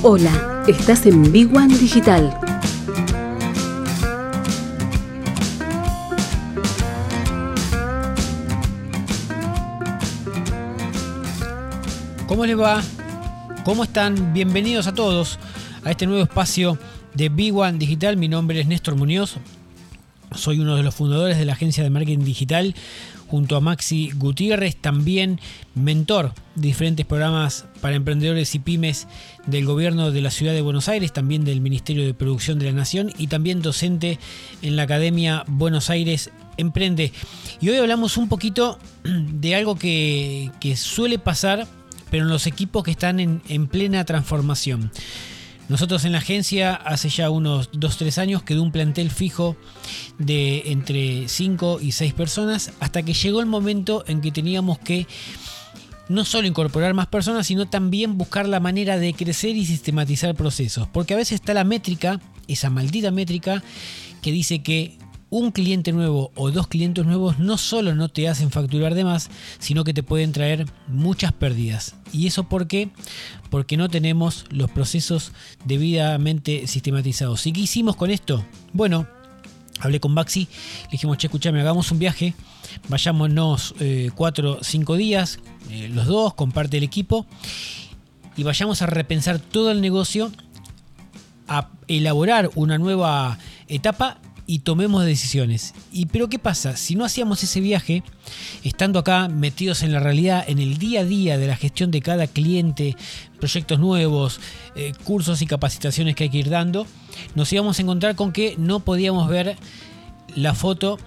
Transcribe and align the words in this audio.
Hola, 0.00 0.62
estás 0.68 1.06
en 1.06 1.32
Big 1.32 1.52
One 1.52 1.76
Digital. 1.76 2.32
¿Cómo 12.28 12.46
les 12.46 12.56
va? 12.56 12.80
¿Cómo 13.64 13.82
están? 13.82 14.32
Bienvenidos 14.32 14.86
a 14.86 14.94
todos 14.94 15.40
a 15.82 15.90
este 15.90 16.06
nuevo 16.06 16.22
espacio 16.22 16.78
de 17.14 17.28
Big 17.28 17.52
One 17.52 17.78
Digital. 17.78 18.16
Mi 18.16 18.28
nombre 18.28 18.60
es 18.60 18.68
Néstor 18.68 18.94
Muñoz. 18.94 19.38
Soy 20.32 20.60
uno 20.60 20.76
de 20.76 20.84
los 20.84 20.94
fundadores 20.94 21.38
de 21.38 21.44
la 21.44 21.54
agencia 21.54 21.82
de 21.82 21.90
marketing 21.90 22.24
digital 22.24 22.76
junto 23.28 23.56
a 23.56 23.60
Maxi 23.60 24.10
Gutiérrez, 24.16 24.76
también 24.76 25.38
mentor 25.74 26.32
de 26.54 26.68
diferentes 26.68 27.06
programas 27.06 27.66
para 27.80 27.96
emprendedores 27.96 28.54
y 28.54 28.58
pymes 28.58 29.06
del 29.46 29.66
gobierno 29.66 30.10
de 30.10 30.22
la 30.22 30.30
ciudad 30.30 30.52
de 30.52 30.62
Buenos 30.62 30.88
Aires, 30.88 31.12
también 31.12 31.44
del 31.44 31.60
Ministerio 31.60 32.04
de 32.04 32.14
Producción 32.14 32.58
de 32.58 32.66
la 32.66 32.72
Nación 32.72 33.12
y 33.18 33.28
también 33.28 33.62
docente 33.62 34.18
en 34.62 34.76
la 34.76 34.82
Academia 34.82 35.44
Buenos 35.46 35.90
Aires 35.90 36.30
Emprende. 36.56 37.12
Y 37.60 37.68
hoy 37.68 37.76
hablamos 37.76 38.16
un 38.16 38.28
poquito 38.28 38.78
de 39.04 39.54
algo 39.54 39.76
que, 39.76 40.50
suele 40.76 41.18
pasar, 41.18 41.66
pero 42.10 42.24
en 42.24 42.30
los 42.30 42.46
equipos 42.46 42.82
que 42.82 42.90
están 42.90 43.20
en, 43.20 43.42
en 43.48 43.68
plena 43.68 44.04
transformación. 44.04 44.90
Nosotros 45.68 46.04
en 46.04 46.12
la 46.12 46.18
agencia 46.18 46.74
hace 46.74 47.10
ya 47.10 47.28
unos 47.28 47.70
2-3 47.72 48.18
años 48.18 48.42
quedó 48.42 48.62
un 48.62 48.72
plantel 48.72 49.10
fijo 49.10 49.56
de 50.18 50.62
entre 50.72 51.28
5 51.28 51.80
y 51.82 51.92
6 51.92 52.14
personas 52.14 52.72
hasta 52.80 53.02
que 53.02 53.12
llegó 53.12 53.40
el 53.40 53.46
momento 53.46 54.02
en 54.06 54.22
que 54.22 54.32
teníamos 54.32 54.78
que 54.78 55.06
no 56.08 56.24
solo 56.24 56.48
incorporar 56.48 56.94
más 56.94 57.06
personas, 57.06 57.46
sino 57.46 57.68
también 57.68 58.16
buscar 58.16 58.48
la 58.48 58.60
manera 58.60 58.98
de 58.98 59.12
crecer 59.12 59.56
y 59.56 59.66
sistematizar 59.66 60.34
procesos. 60.34 60.88
Porque 60.88 61.12
a 61.12 61.18
veces 61.18 61.32
está 61.32 61.52
la 61.52 61.64
métrica, 61.64 62.18
esa 62.46 62.70
maldita 62.70 63.10
métrica, 63.10 63.62
que 64.22 64.32
dice 64.32 64.62
que 64.62 64.96
un 65.30 65.50
cliente 65.50 65.92
nuevo 65.92 66.32
o 66.34 66.50
dos 66.50 66.68
clientes 66.68 67.04
nuevos 67.04 67.38
no 67.38 67.58
solo 67.58 67.94
no 67.94 68.08
te 68.08 68.28
hacen 68.28 68.50
facturar 68.50 68.94
de 68.94 69.04
más, 69.04 69.30
sino 69.58 69.84
que 69.84 69.94
te 69.94 70.02
pueden 70.02 70.32
traer 70.32 70.66
muchas 70.86 71.32
pérdidas. 71.32 71.94
¿Y 72.12 72.26
eso 72.26 72.44
por 72.44 72.66
qué? 72.66 72.90
Porque 73.50 73.76
no 73.76 73.88
tenemos 73.88 74.46
los 74.50 74.70
procesos 74.70 75.32
debidamente 75.64 76.66
sistematizados. 76.66 77.46
¿Y 77.46 77.52
qué 77.52 77.60
hicimos 77.60 77.96
con 77.96 78.10
esto? 78.10 78.44
Bueno, 78.72 79.06
hablé 79.80 80.00
con 80.00 80.14
Baxi, 80.14 80.48
le 80.84 80.92
dijimos, 80.92 81.18
che, 81.18 81.26
escúchame, 81.26 81.60
hagamos 81.60 81.90
un 81.92 81.98
viaje, 81.98 82.34
vayámonos 82.88 83.74
4 84.14 84.52
o 84.52 84.64
5 84.64 84.96
días, 84.96 85.40
eh, 85.70 85.90
los 85.92 86.06
dos, 86.06 86.34
comparte 86.34 86.78
el 86.78 86.84
equipo, 86.84 87.26
y 88.36 88.44
vayamos 88.44 88.82
a 88.82 88.86
repensar 88.86 89.38
todo 89.38 89.70
el 89.70 89.80
negocio, 89.80 90.32
a 91.48 91.70
elaborar 91.88 92.50
una 92.54 92.78
nueva 92.78 93.38
etapa 93.68 94.18
y 94.48 94.60
tomemos 94.60 95.04
decisiones. 95.04 95.74
¿Y 95.92 96.06
pero 96.06 96.30
qué 96.30 96.38
pasa? 96.38 96.74
Si 96.74 96.94
no 96.94 97.04
hacíamos 97.04 97.42
ese 97.42 97.60
viaje, 97.60 98.02
estando 98.64 98.98
acá 98.98 99.28
metidos 99.28 99.82
en 99.82 99.92
la 99.92 100.00
realidad, 100.00 100.42
en 100.48 100.58
el 100.58 100.78
día 100.78 101.00
a 101.00 101.04
día 101.04 101.36
de 101.36 101.46
la 101.46 101.54
gestión 101.54 101.90
de 101.90 102.00
cada 102.00 102.26
cliente, 102.26 102.96
proyectos 103.38 103.78
nuevos, 103.78 104.40
eh, 104.74 104.94
cursos 105.04 105.42
y 105.42 105.46
capacitaciones 105.46 106.16
que 106.16 106.24
hay 106.24 106.30
que 106.30 106.38
ir 106.38 106.48
dando, 106.48 106.86
nos 107.34 107.52
íbamos 107.52 107.78
a 107.78 107.82
encontrar 107.82 108.16
con 108.16 108.32
que 108.32 108.56
no 108.56 108.80
podíamos 108.80 109.28
ver 109.28 109.58
la 110.34 110.54
foto, 110.54 110.98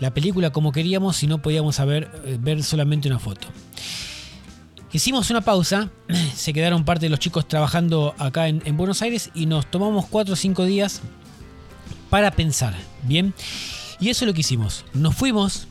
la 0.00 0.14
película 0.14 0.48
como 0.48 0.72
queríamos, 0.72 1.16
si 1.16 1.26
no 1.26 1.42
podíamos 1.42 1.78
ver, 1.84 2.10
eh, 2.24 2.38
ver 2.40 2.62
solamente 2.62 3.06
una 3.06 3.18
foto. 3.18 3.48
Hicimos 4.92 5.28
una 5.28 5.42
pausa, 5.42 5.90
se 6.34 6.54
quedaron 6.54 6.86
parte 6.86 7.04
de 7.04 7.10
los 7.10 7.18
chicos 7.18 7.46
trabajando 7.46 8.14
acá 8.16 8.48
en, 8.48 8.62
en 8.64 8.78
Buenos 8.78 9.02
Aires 9.02 9.30
y 9.34 9.44
nos 9.44 9.70
tomamos 9.70 10.06
4 10.06 10.32
o 10.32 10.36
5 10.36 10.64
días 10.64 11.02
para 12.10 12.30
pensar. 12.30 12.74
Bien, 13.02 13.34
y 14.00 14.08
eso 14.08 14.24
es 14.24 14.26
lo 14.26 14.34
que 14.34 14.40
hicimos. 14.40 14.84
Nos 14.94 15.14
fuimos, 15.14 15.66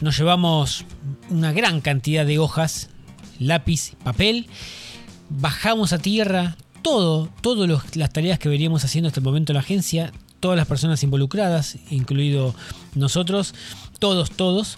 nos 0.00 0.18
llevamos 0.18 0.84
una 1.30 1.52
gran 1.52 1.80
cantidad 1.80 2.26
de 2.26 2.38
hojas, 2.38 2.90
lápiz, 3.38 3.94
papel, 4.02 4.46
bajamos 5.30 5.92
a 5.92 5.98
tierra 5.98 6.56
todo, 6.82 7.30
todas 7.40 7.96
las 7.96 8.12
tareas 8.12 8.38
que 8.38 8.48
veníamos 8.48 8.84
haciendo 8.84 9.08
hasta 9.08 9.20
el 9.20 9.24
momento 9.24 9.52
en 9.52 9.54
la 9.54 9.60
agencia, 9.60 10.12
todas 10.40 10.56
las 10.56 10.66
personas 10.66 11.02
involucradas, 11.02 11.78
incluido 11.90 12.54
nosotros, 12.94 13.54
todos, 13.98 14.30
todos, 14.30 14.76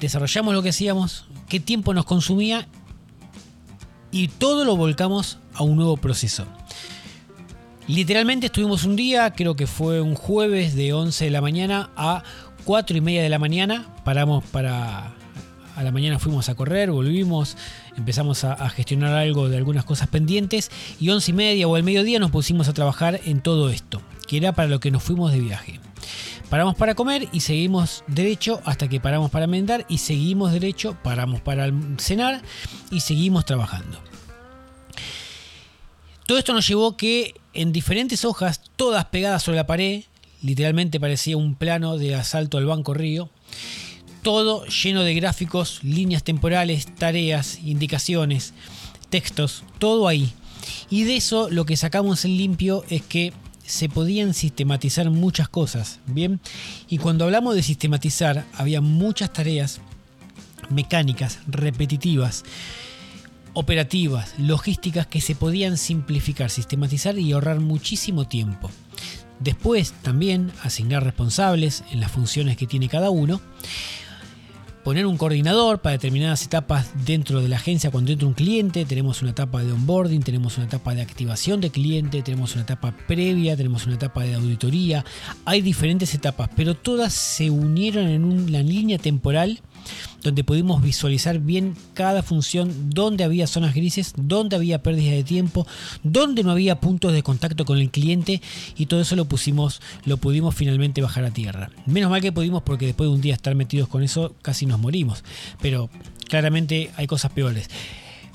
desarrollamos 0.00 0.54
lo 0.54 0.62
que 0.62 0.70
hacíamos, 0.70 1.26
qué 1.48 1.60
tiempo 1.60 1.92
nos 1.92 2.06
consumía 2.06 2.66
y 4.10 4.28
todo 4.28 4.64
lo 4.64 4.76
volcamos 4.76 5.38
a 5.54 5.62
un 5.62 5.76
nuevo 5.76 5.98
proceso. 5.98 6.46
Literalmente 7.88 8.46
estuvimos 8.46 8.84
un 8.84 8.96
día, 8.96 9.32
creo 9.32 9.56
que 9.56 9.66
fue 9.66 10.02
un 10.02 10.14
jueves 10.14 10.74
de 10.74 10.92
11 10.92 11.24
de 11.24 11.30
la 11.30 11.40
mañana 11.40 11.88
a 11.96 12.22
4 12.64 12.98
y 12.98 13.00
media 13.00 13.22
de 13.22 13.30
la 13.30 13.38
mañana. 13.38 13.86
Paramos 14.04 14.44
para... 14.44 15.14
A 15.74 15.82
la 15.82 15.92
mañana 15.92 16.18
fuimos 16.18 16.48
a 16.48 16.56
correr, 16.56 16.90
volvimos, 16.90 17.56
empezamos 17.96 18.42
a, 18.42 18.68
gestionar 18.70 19.14
algo 19.14 19.48
de 19.48 19.56
algunas 19.56 19.84
cosas 19.84 20.08
pendientes 20.08 20.72
y 20.98 21.08
11 21.08 21.30
y 21.30 21.34
media 21.34 21.68
o 21.68 21.76
el 21.76 21.84
mediodía 21.84 22.18
nos 22.18 22.32
pusimos 22.32 22.68
a 22.68 22.74
trabajar 22.74 23.20
en 23.24 23.40
todo 23.40 23.70
esto, 23.70 24.02
que 24.26 24.38
era 24.38 24.52
para 24.52 24.68
lo 24.68 24.80
que 24.80 24.90
nos 24.90 25.04
fuimos 25.04 25.30
de 25.30 25.38
viaje. 25.38 25.78
Paramos 26.50 26.74
para 26.74 26.96
comer 26.96 27.28
y 27.30 27.40
seguimos 27.40 28.02
derecho 28.08 28.60
hasta 28.64 28.88
que 28.88 28.98
paramos 28.98 29.30
para 29.30 29.46
mendar 29.46 29.86
y 29.88 29.98
seguimos 29.98 30.52
derecho, 30.52 30.96
paramos 31.04 31.40
para 31.40 31.70
cenar 31.98 32.42
y 32.90 32.98
seguimos 32.98 33.44
trabajando. 33.44 34.07
Todo 36.28 36.36
esto 36.36 36.52
nos 36.52 36.68
llevó 36.68 36.94
que 36.94 37.32
en 37.54 37.72
diferentes 37.72 38.26
hojas, 38.26 38.60
todas 38.76 39.06
pegadas 39.06 39.42
sobre 39.42 39.56
la 39.56 39.66
pared, 39.66 40.02
literalmente 40.42 41.00
parecía 41.00 41.38
un 41.38 41.54
plano 41.54 41.96
de 41.96 42.14
asalto 42.16 42.58
al 42.58 42.66
Banco 42.66 42.92
Río, 42.92 43.30
todo 44.20 44.66
lleno 44.66 45.04
de 45.04 45.14
gráficos, 45.14 45.82
líneas 45.82 46.22
temporales, 46.24 46.94
tareas, 46.96 47.60
indicaciones, 47.64 48.52
textos, 49.08 49.64
todo 49.78 50.06
ahí. 50.06 50.30
Y 50.90 51.04
de 51.04 51.16
eso 51.16 51.48
lo 51.48 51.64
que 51.64 51.78
sacamos 51.78 52.26
en 52.26 52.36
limpio 52.36 52.84
es 52.90 53.00
que 53.00 53.32
se 53.64 53.88
podían 53.88 54.34
sistematizar 54.34 55.08
muchas 55.08 55.48
cosas, 55.48 55.98
¿bien? 56.04 56.40
Y 56.90 56.98
cuando 56.98 57.24
hablamos 57.24 57.54
de 57.54 57.62
sistematizar, 57.62 58.44
había 58.52 58.82
muchas 58.82 59.32
tareas 59.32 59.80
mecánicas, 60.68 61.38
repetitivas, 61.46 62.44
operativas, 63.58 64.34
logísticas 64.38 65.08
que 65.08 65.20
se 65.20 65.34
podían 65.34 65.78
simplificar, 65.78 66.48
sistematizar 66.48 67.18
y 67.18 67.32
ahorrar 67.32 67.58
muchísimo 67.58 68.28
tiempo. 68.28 68.70
Después 69.40 69.94
también 70.02 70.52
asignar 70.62 71.02
responsables 71.02 71.82
en 71.90 71.98
las 71.98 72.12
funciones 72.12 72.56
que 72.56 72.68
tiene 72.68 72.88
cada 72.88 73.10
uno. 73.10 73.40
Poner 74.84 75.06
un 75.06 75.16
coordinador 75.16 75.80
para 75.80 75.94
determinadas 75.94 76.44
etapas 76.44 76.92
dentro 77.04 77.42
de 77.42 77.48
la 77.48 77.56
agencia 77.56 77.90
cuando 77.90 78.12
entra 78.12 78.28
un 78.28 78.34
cliente. 78.34 78.84
Tenemos 78.84 79.22
una 79.22 79.32
etapa 79.32 79.64
de 79.64 79.72
onboarding, 79.72 80.22
tenemos 80.22 80.56
una 80.56 80.66
etapa 80.66 80.94
de 80.94 81.02
activación 81.02 81.60
de 81.60 81.70
cliente, 81.70 82.22
tenemos 82.22 82.54
una 82.54 82.62
etapa 82.62 82.94
previa, 83.08 83.56
tenemos 83.56 83.86
una 83.86 83.96
etapa 83.96 84.22
de 84.22 84.36
auditoría. 84.36 85.04
Hay 85.44 85.62
diferentes 85.62 86.14
etapas, 86.14 86.48
pero 86.54 86.76
todas 86.76 87.12
se 87.12 87.50
unieron 87.50 88.06
en 88.06 88.24
una 88.24 88.62
línea 88.62 88.98
temporal 88.98 89.60
donde 90.22 90.44
pudimos 90.44 90.82
visualizar 90.82 91.38
bien 91.38 91.74
cada 91.94 92.22
función, 92.22 92.90
dónde 92.90 93.24
había 93.24 93.46
zonas 93.46 93.74
grises, 93.74 94.14
dónde 94.16 94.56
había 94.56 94.82
pérdida 94.82 95.12
de 95.12 95.24
tiempo, 95.24 95.66
dónde 96.02 96.42
no 96.42 96.50
había 96.50 96.80
puntos 96.80 97.12
de 97.12 97.22
contacto 97.22 97.64
con 97.64 97.78
el 97.78 97.90
cliente 97.90 98.40
y 98.76 98.86
todo 98.86 99.00
eso 99.00 99.16
lo 99.16 99.26
pusimos, 99.26 99.80
lo 100.04 100.16
pudimos 100.16 100.54
finalmente 100.54 101.02
bajar 101.02 101.24
a 101.24 101.30
tierra. 101.30 101.70
Menos 101.86 102.10
mal 102.10 102.20
que 102.20 102.32
pudimos 102.32 102.62
porque 102.62 102.86
después 102.86 103.08
de 103.08 103.14
un 103.14 103.20
día 103.20 103.34
estar 103.34 103.54
metidos 103.54 103.88
con 103.88 104.02
eso 104.02 104.34
casi 104.42 104.66
nos 104.66 104.78
morimos, 104.78 105.24
pero 105.60 105.90
claramente 106.28 106.90
hay 106.96 107.06
cosas 107.06 107.32
peores. 107.32 107.68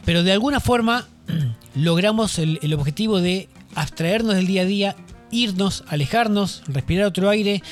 Pero 0.06 0.24
de 0.24 0.32
alguna 0.32 0.60
forma 0.60 1.08
logramos 1.76 2.40
el, 2.40 2.60
el 2.62 2.74
objetivo 2.74 3.22
de 3.22 3.50
abstraernos 3.76 4.36
del 4.36 4.48
día 4.48 4.62
a 4.64 4.66
día, 4.66 4.96
irnos, 5.32 5.84
alejarnos, 5.88 6.64
respirar 6.68 7.06
otro 7.06 7.30
aire, 7.30 7.64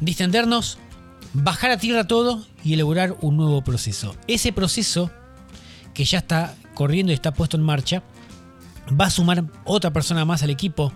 distendernos 0.00 0.78
bajar 1.32 1.70
a 1.70 1.78
tierra 1.78 2.06
todo 2.06 2.44
y 2.64 2.74
elaborar 2.74 3.16
un 3.20 3.36
nuevo 3.36 3.62
proceso. 3.62 4.14
Ese 4.26 4.52
proceso 4.52 5.10
que 5.94 6.04
ya 6.04 6.18
está 6.18 6.54
corriendo 6.74 7.12
y 7.12 7.14
está 7.14 7.32
puesto 7.32 7.56
en 7.56 7.62
marcha, 7.62 8.02
va 8.88 9.06
a 9.06 9.10
sumar 9.10 9.44
otra 9.64 9.92
persona 9.92 10.24
más 10.24 10.42
al 10.42 10.50
equipo, 10.50 10.92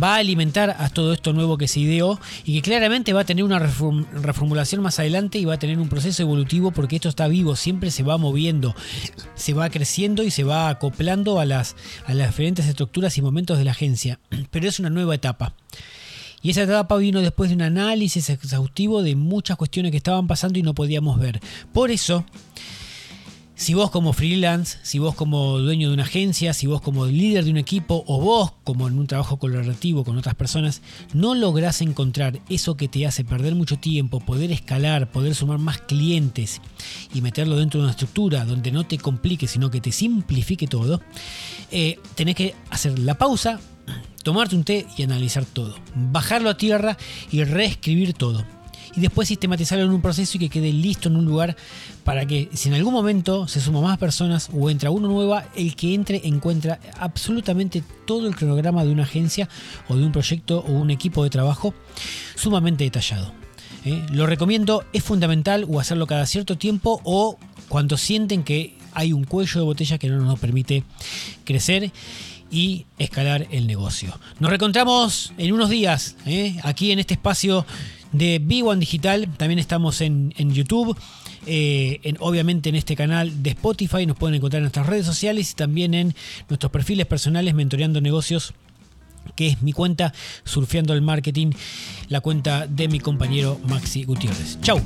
va 0.00 0.14
a 0.14 0.18
alimentar 0.18 0.76
a 0.78 0.88
todo 0.88 1.12
esto 1.12 1.32
nuevo 1.32 1.58
que 1.58 1.68
se 1.68 1.80
ideó 1.80 2.20
y 2.44 2.54
que 2.54 2.62
claramente 2.62 3.12
va 3.12 3.22
a 3.22 3.24
tener 3.24 3.44
una 3.44 3.58
reformulación 3.58 4.82
más 4.82 4.98
adelante 4.98 5.38
y 5.38 5.44
va 5.44 5.54
a 5.54 5.58
tener 5.58 5.78
un 5.78 5.88
proceso 5.88 6.22
evolutivo 6.22 6.70
porque 6.70 6.96
esto 6.96 7.08
está 7.08 7.28
vivo, 7.28 7.56
siempre 7.56 7.90
se 7.90 8.02
va 8.02 8.18
moviendo, 8.18 8.74
se 9.34 9.52
va 9.52 9.70
creciendo 9.70 10.22
y 10.22 10.30
se 10.30 10.44
va 10.44 10.68
acoplando 10.68 11.40
a 11.40 11.44
las, 11.44 11.76
a 12.06 12.14
las 12.14 12.28
diferentes 12.28 12.66
estructuras 12.66 13.16
y 13.18 13.22
momentos 13.22 13.58
de 13.58 13.64
la 13.64 13.72
agencia. 13.72 14.20
Pero 14.50 14.68
es 14.68 14.78
una 14.78 14.90
nueva 14.90 15.14
etapa. 15.14 15.54
Y 16.42 16.50
esa 16.50 16.62
etapa 16.62 16.96
vino 16.96 17.20
después 17.20 17.50
de 17.50 17.56
un 17.56 17.62
análisis 17.62 18.30
exhaustivo 18.30 19.02
de 19.02 19.16
muchas 19.16 19.56
cuestiones 19.56 19.90
que 19.90 19.98
estaban 19.98 20.26
pasando 20.26 20.58
y 20.58 20.62
no 20.62 20.74
podíamos 20.74 21.18
ver. 21.18 21.40
Por 21.72 21.90
eso 21.90 22.24
Si 23.58 23.72
vos 23.72 23.90
como 23.90 24.12
freelance, 24.12 24.76
si 24.82 24.98
vos 24.98 25.14
como 25.14 25.58
dueño 25.58 25.88
de 25.88 25.94
una 25.94 26.02
agencia, 26.02 26.52
si 26.52 26.66
vos 26.66 26.82
como 26.82 27.06
líder 27.06 27.46
de 27.46 27.50
un 27.50 27.56
equipo 27.56 28.04
o 28.06 28.20
vos 28.20 28.52
como 28.64 28.86
en 28.86 28.98
un 28.98 29.06
trabajo 29.06 29.38
colaborativo 29.38 30.04
con 30.04 30.18
otras 30.18 30.34
personas, 30.34 30.82
no 31.14 31.34
lográs 31.34 31.80
encontrar 31.80 32.38
eso 32.50 32.76
que 32.76 32.86
te 32.86 33.06
hace 33.06 33.24
perder 33.24 33.54
mucho 33.54 33.78
tiempo, 33.78 34.20
poder 34.20 34.52
escalar, 34.52 35.10
poder 35.10 35.34
sumar 35.34 35.58
más 35.58 35.78
clientes 35.78 36.60
y 37.14 37.22
meterlo 37.22 37.56
dentro 37.56 37.80
de 37.80 37.84
una 37.84 37.92
estructura 37.92 38.44
donde 38.44 38.70
no 38.72 38.84
te 38.84 38.98
complique, 38.98 39.48
sino 39.48 39.70
que 39.70 39.80
te 39.80 39.90
simplifique 39.90 40.66
todo, 40.66 41.00
eh, 41.70 41.98
tenés 42.14 42.34
que 42.34 42.54
hacer 42.68 42.98
la 42.98 43.16
pausa, 43.16 43.58
tomarte 44.26 44.56
un 44.56 44.64
té 44.64 44.88
y 44.96 45.04
analizar 45.04 45.44
todo. 45.44 45.76
Bajarlo 45.94 46.50
a 46.50 46.56
tierra 46.56 46.96
y 47.30 47.44
reescribir 47.44 48.12
todo 48.12 48.44
y 48.96 49.00
después 49.00 49.28
sistematizarlo 49.28 49.84
en 49.84 49.92
un 49.92 50.02
proceso 50.02 50.36
y 50.36 50.40
que 50.40 50.48
quede 50.48 50.72
listo 50.72 51.08
en 51.08 51.14
un 51.14 51.24
lugar 51.24 51.54
para 52.02 52.26
que 52.26 52.48
si 52.52 52.68
en 52.68 52.74
algún 52.74 52.92
momento 52.92 53.46
se 53.46 53.60
suman 53.60 53.84
más 53.84 53.98
personas 53.98 54.48
o 54.52 54.68
entra 54.68 54.90
uno 54.90 55.06
nueva, 55.06 55.44
el 55.54 55.76
que 55.76 55.94
entre 55.94 56.26
encuentra 56.26 56.80
absolutamente 56.98 57.84
todo 58.04 58.26
el 58.26 58.34
cronograma 58.34 58.84
de 58.84 58.90
una 58.90 59.04
agencia 59.04 59.48
o 59.86 59.94
de 59.94 60.04
un 60.04 60.10
proyecto 60.10 60.58
o 60.58 60.72
un 60.72 60.90
equipo 60.90 61.22
de 61.22 61.30
trabajo 61.30 61.72
sumamente 62.34 62.82
detallado. 62.82 63.32
¿eh? 63.84 64.04
Lo 64.10 64.26
recomiendo, 64.26 64.82
es 64.92 65.04
fundamental 65.04 65.66
o 65.68 65.78
hacerlo 65.78 66.08
cada 66.08 66.26
cierto 66.26 66.58
tiempo 66.58 67.00
o 67.04 67.38
cuando 67.68 67.96
sienten 67.96 68.42
que 68.42 68.76
hay 68.92 69.12
un 69.12 69.22
cuello 69.22 69.60
de 69.60 69.66
botella 69.66 69.98
que 69.98 70.08
no 70.08 70.20
nos 70.22 70.40
permite 70.40 70.82
crecer 71.44 71.92
y 72.50 72.86
escalar 72.98 73.46
el 73.50 73.66
negocio. 73.66 74.18
Nos 74.38 74.50
reencontramos 74.50 75.32
en 75.38 75.52
unos 75.52 75.70
días, 75.70 76.16
¿eh? 76.26 76.56
aquí 76.62 76.92
en 76.92 76.98
este 76.98 77.14
espacio 77.14 77.66
de 78.12 78.40
B1 78.40 78.78
Digital. 78.78 79.28
También 79.36 79.58
estamos 79.58 80.00
en, 80.00 80.32
YouTube. 80.36 80.96
Eh, 81.46 82.00
en, 82.02 82.16
obviamente 82.20 82.68
en 82.68 82.74
este 82.74 82.96
canal 82.96 83.42
de 83.42 83.50
Spotify 83.50 84.04
nos 84.04 84.16
pueden 84.16 84.34
encontrar 84.34 84.58
en 84.58 84.64
nuestras 84.64 84.86
redes 84.86 85.06
sociales 85.06 85.52
y 85.52 85.54
también 85.54 85.94
en 85.94 86.14
nuestros 86.48 86.72
perfiles 86.72 87.06
personales 87.06 87.54
Mentoreando 87.54 88.00
Negocios 88.00 88.52
que 89.34 89.48
es 89.48 89.62
mi 89.62 89.72
cuenta 89.72 90.12
Surfeando 90.44 90.94
el 90.94 91.02
Marketing, 91.02 91.50
la 92.08 92.20
cuenta 92.20 92.66
de 92.66 92.88
mi 92.88 93.00
compañero 93.00 93.60
Maxi 93.68 94.04
Gutiérrez. 94.04 94.60
Chau. 94.60 94.80